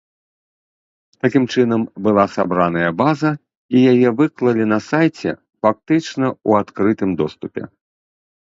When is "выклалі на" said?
4.23-4.79